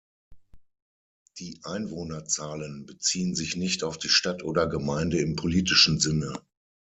[1.37, 6.33] Die Einwohnerzahlen beziehen sich nicht auf die Stadt oder Gemeinde im politischen Sinne.